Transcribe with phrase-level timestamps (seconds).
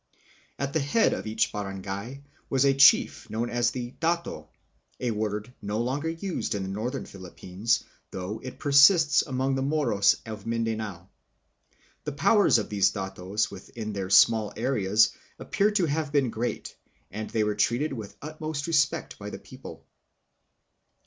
[0.57, 4.49] At the head of each barangay was a chief known as the "dato,"
[4.99, 10.15] a word no longer used in the northern Philippines, though it persists among the Moros
[10.25, 11.07] of Mindanao.
[12.05, 16.75] The powers of these datos within their small areas appear to have been great,
[17.11, 19.85] and they were treated with utmost respect by the people.